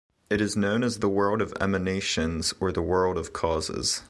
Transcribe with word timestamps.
It 0.31 0.41
is 0.41 0.57
known 0.57 0.81
as 0.83 0.97
the 0.97 1.07
World 1.07 1.43
of 1.43 1.53
Emanations, 1.61 2.55
or 2.59 2.71
the 2.71 2.81
World 2.81 3.19
of 3.19 3.33
Causes. 3.33 3.99